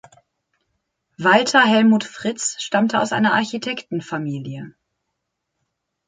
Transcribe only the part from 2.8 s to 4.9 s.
aus einer Architektenfamilie.